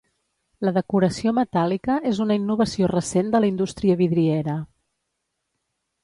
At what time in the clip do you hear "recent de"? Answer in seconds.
2.91-3.41